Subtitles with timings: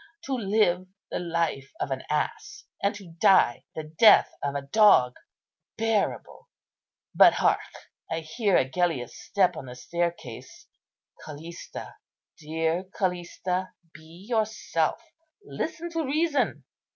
[0.25, 5.13] to live the life of an ass, and to die the death of a dog!
[5.77, 6.49] Bearable!
[7.13, 7.59] But hark!
[8.11, 10.65] I hear Agellius's step on the staircase.
[11.23, 11.97] Callista,
[12.39, 15.03] dear Callista, be yourself.
[15.45, 16.63] Listen to reason."